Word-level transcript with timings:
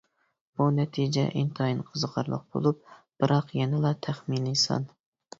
بۇ 0.59 0.65
نەتىجە 0.75 1.25
ئىنتايىن 1.41 1.83
قىزىقارلىق 1.89 2.47
بولۇپ، 2.55 2.79
بىراق 3.25 3.53
يەنىلا 3.59 3.93
تەخمىنى 4.07 4.55
سان. 4.63 4.89